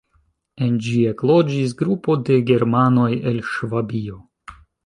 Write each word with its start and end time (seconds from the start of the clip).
En 0.67 0.79
ĝi 0.85 1.01
ekloĝis 1.09 1.77
grupo 1.83 2.17
de 2.31 2.39
germanoj 2.49 3.09
el 3.33 3.41
Ŝvabio. 3.55 4.19